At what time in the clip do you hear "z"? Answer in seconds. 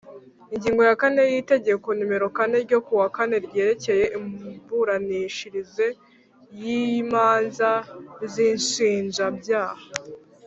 8.31-8.33